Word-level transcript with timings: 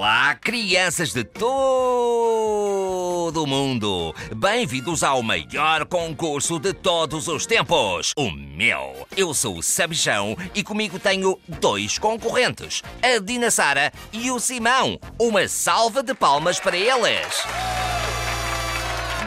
Olá, 0.00 0.34
crianças 0.34 1.12
de 1.12 1.22
todo 1.24 1.44
o 3.36 3.46
mundo! 3.46 4.14
Bem-vindos 4.34 5.02
ao 5.02 5.22
maior 5.22 5.84
concurso 5.84 6.58
de 6.58 6.72
todos 6.72 7.28
os 7.28 7.44
tempos, 7.44 8.14
o 8.16 8.30
meu. 8.30 9.06
Eu 9.14 9.34
sou 9.34 9.58
o 9.58 9.62
Sabichão 9.62 10.34
e 10.54 10.64
comigo 10.64 10.98
tenho 10.98 11.38
dois 11.46 11.98
concorrentes, 11.98 12.82
a 13.02 13.18
Dina 13.18 13.50
Sara 13.50 13.92
e 14.10 14.30
o 14.30 14.40
Simão. 14.40 14.98
Uma 15.18 15.46
salva 15.46 16.02
de 16.02 16.14
palmas 16.14 16.58
para 16.58 16.78
eles! 16.78 17.44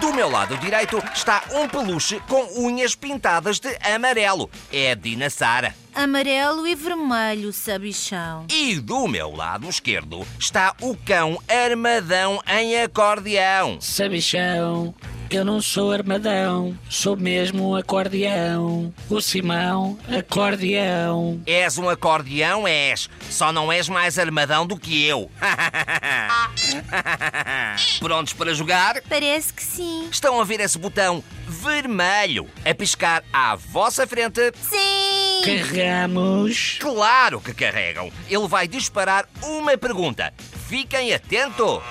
Do 0.01 0.11
meu 0.11 0.27
lado 0.27 0.57
direito 0.57 0.97
está 1.13 1.43
um 1.51 1.69
peluche 1.69 2.19
com 2.27 2.47
unhas 2.65 2.95
pintadas 2.95 3.59
de 3.59 3.77
amarelo. 3.79 4.49
É 4.71 4.93
a 4.93 4.95
Dina 4.95 5.29
Sara. 5.29 5.82
Amarelo 5.95 6.67
e 6.67 6.73
vermelho, 6.73 7.53
sabichão. 7.53 8.47
E 8.49 8.79
do 8.79 9.07
meu 9.07 9.35
lado 9.35 9.69
esquerdo 9.69 10.25
está 10.39 10.75
o 10.81 10.97
cão 10.97 11.39
armadão 11.47 12.41
em 12.47 12.81
acordeão. 12.81 13.79
Sabichão, 13.79 14.93
eu 15.29 15.45
não 15.45 15.61
sou 15.61 15.91
armadão, 15.91 16.75
sou 16.89 17.15
mesmo 17.15 17.69
um 17.69 17.75
acordeão. 17.75 18.91
O 19.07 19.21
Simão, 19.21 19.97
acordeão. 20.07 21.39
És 21.45 21.77
um 21.77 21.87
acordeão, 21.87 22.67
és. 22.67 23.07
Só 23.29 23.51
não 23.51 23.71
és 23.71 23.87
mais 23.87 24.17
armadão 24.17 24.65
do 24.65 24.77
que 24.77 25.05
eu. 25.05 25.29
Prontos 27.99 28.33
para 28.33 28.53
jogar? 28.55 28.99
Parece 29.07 29.53
que 29.53 29.63
sim. 29.63 30.07
Estão 30.11 30.41
a 30.41 30.43
ver 30.43 30.59
esse 30.59 30.77
botão 30.77 31.23
vermelho 31.47 32.49
a 32.65 32.73
piscar 32.73 33.23
à 33.31 33.55
vossa 33.55 34.07
frente? 34.07 34.51
Sim! 34.59 35.22
Carregamos. 35.43 36.77
Claro 36.79 37.41
que 37.41 37.53
carregam. 37.53 38.09
Ele 38.29 38.47
vai 38.47 38.65
disparar 38.67 39.27
uma 39.41 39.77
pergunta. 39.77 40.33
Fiquem 40.69 41.13
atentos. 41.13 41.81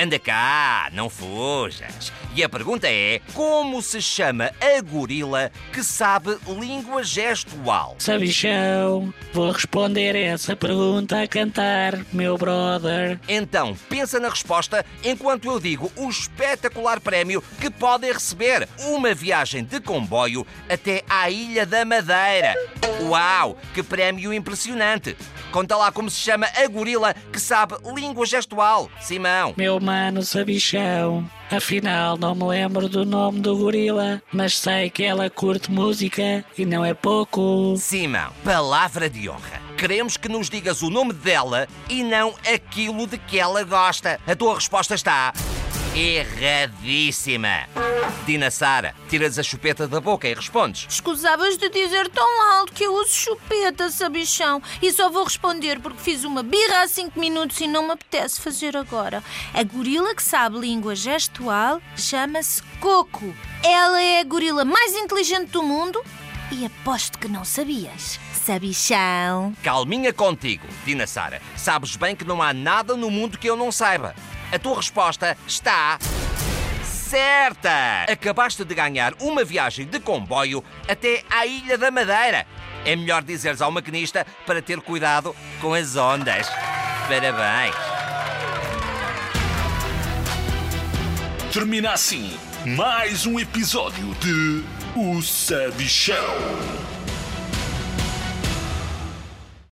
Anda 0.00 0.16
cá, 0.16 0.90
não 0.92 1.10
fujas. 1.10 2.12
E 2.32 2.44
a 2.44 2.48
pergunta 2.48 2.86
é: 2.88 3.20
como 3.34 3.82
se 3.82 4.00
chama 4.00 4.52
a 4.60 4.80
gorila 4.80 5.50
que 5.72 5.82
sabe 5.82 6.38
língua 6.46 7.02
gestual? 7.02 7.96
Sabichão, 7.98 9.12
vou 9.32 9.50
responder 9.50 10.14
essa 10.14 10.54
pergunta 10.54 11.20
a 11.20 11.26
cantar, 11.26 11.98
meu 12.12 12.38
brother. 12.38 13.18
Então, 13.28 13.76
pensa 13.88 14.20
na 14.20 14.28
resposta 14.28 14.86
enquanto 15.02 15.46
eu 15.50 15.58
digo 15.58 15.90
o 15.96 16.08
espetacular 16.08 17.00
prémio 17.00 17.42
que 17.60 17.68
podem 17.68 18.12
receber: 18.12 18.68
uma 18.78 19.12
viagem 19.12 19.64
de 19.64 19.80
comboio 19.80 20.46
até 20.68 21.02
à 21.10 21.28
Ilha 21.28 21.66
da 21.66 21.84
Madeira. 21.84 22.54
Uau, 23.02 23.58
que 23.74 23.82
prémio 23.82 24.32
impressionante! 24.32 25.16
Conta 25.50 25.76
lá 25.76 25.90
como 25.90 26.10
se 26.10 26.20
chama 26.20 26.46
a 26.54 26.66
gorila 26.68 27.14
que 27.32 27.40
sabe 27.40 27.74
língua 27.94 28.26
gestual, 28.26 28.90
Simão. 29.00 29.54
Meu 29.56 29.80
mano 29.88 30.22
Sabichão. 30.22 31.24
Afinal, 31.50 32.18
não 32.18 32.34
me 32.34 32.44
lembro 32.44 32.90
do 32.90 33.06
nome 33.06 33.40
do 33.40 33.56
gorila, 33.56 34.22
mas 34.30 34.58
sei 34.58 34.90
que 34.90 35.02
ela 35.02 35.30
curte 35.30 35.70
música 35.70 36.44
e 36.58 36.66
não 36.66 36.84
é 36.84 36.92
pouco. 36.92 37.74
Simão, 37.78 38.30
palavra 38.44 39.08
de 39.08 39.30
honra. 39.30 39.62
Queremos 39.78 40.18
que 40.18 40.28
nos 40.28 40.50
digas 40.50 40.82
o 40.82 40.90
nome 40.90 41.14
dela 41.14 41.66
e 41.88 42.02
não 42.02 42.34
aquilo 42.54 43.06
de 43.06 43.16
que 43.16 43.38
ela 43.38 43.64
gosta. 43.64 44.20
A 44.26 44.36
tua 44.36 44.56
resposta 44.56 44.94
está. 44.94 45.32
Erradíssima! 45.98 47.66
Dina 48.24 48.52
Sara, 48.52 48.94
tiras 49.08 49.36
a 49.36 49.42
chupeta 49.42 49.88
da 49.88 50.00
boca 50.00 50.28
e 50.28 50.34
respondes. 50.34 50.86
Escusavas 50.88 51.56
de 51.56 51.68
dizer 51.70 52.08
tão 52.10 52.52
alto 52.52 52.72
que 52.72 52.84
eu 52.84 52.94
uso 52.94 53.10
chupeta, 53.10 53.90
sabichão. 53.90 54.62
E 54.80 54.92
só 54.92 55.10
vou 55.10 55.24
responder 55.24 55.80
porque 55.80 55.98
fiz 55.98 56.22
uma 56.22 56.44
birra 56.44 56.82
há 56.82 56.86
cinco 56.86 57.18
minutos 57.18 57.60
e 57.60 57.66
não 57.66 57.82
me 57.82 57.90
apetece 57.94 58.40
fazer 58.40 58.76
agora. 58.76 59.24
A 59.52 59.64
gorila 59.64 60.14
que 60.14 60.22
sabe 60.22 60.60
língua 60.60 60.94
gestual 60.94 61.82
chama-se 61.96 62.62
Coco. 62.78 63.34
Ela 63.64 64.00
é 64.00 64.20
a 64.20 64.24
gorila 64.24 64.64
mais 64.64 64.94
inteligente 64.94 65.50
do 65.50 65.64
mundo 65.64 66.00
e 66.52 66.64
aposto 66.64 67.18
que 67.18 67.26
não 67.26 67.44
sabias. 67.44 68.20
Sabichão. 68.32 69.52
Calminha 69.64 70.12
contigo, 70.12 70.64
Dina 70.84 71.08
Sara. 71.08 71.42
Sabes 71.56 71.96
bem 71.96 72.14
que 72.14 72.24
não 72.24 72.40
há 72.40 72.54
nada 72.54 72.94
no 72.94 73.10
mundo 73.10 73.36
que 73.36 73.50
eu 73.50 73.56
não 73.56 73.72
saiba. 73.72 74.14
A 74.50 74.58
tua 74.58 74.76
resposta 74.76 75.36
está. 75.46 75.98
Certa! 76.82 78.04
Acabaste 78.10 78.64
de 78.64 78.74
ganhar 78.74 79.14
uma 79.20 79.44
viagem 79.44 79.86
de 79.86 80.00
comboio 80.00 80.64
até 80.88 81.22
à 81.30 81.46
Ilha 81.46 81.76
da 81.76 81.90
Madeira. 81.90 82.46
É 82.84 82.96
melhor 82.96 83.22
dizeres 83.22 83.60
ao 83.60 83.70
maquinista 83.70 84.26
para 84.46 84.62
ter 84.62 84.80
cuidado 84.80 85.34
com 85.60 85.74
as 85.74 85.96
ondas. 85.96 86.48
Parabéns! 87.08 87.74
Termina 91.52 91.92
assim 91.92 92.38
mais 92.64 93.26
um 93.26 93.38
episódio 93.38 94.14
de 94.16 94.64
O 94.94 95.22
Sabichão. 95.22 96.97